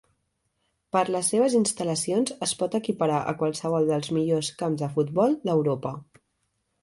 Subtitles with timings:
[0.95, 5.93] Per les seves instal·lacions es pot equiparar a qualsevol dels millors camps de futbol d'Europa.